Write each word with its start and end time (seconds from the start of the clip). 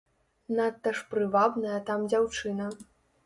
Надта 0.59 0.93
ж 0.99 1.03
прывабная 1.11 1.75
там 1.91 2.09
дзяўчына. 2.13 2.73